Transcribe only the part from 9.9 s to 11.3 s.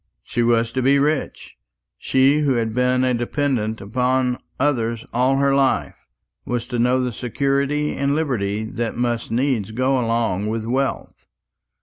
along with wealth.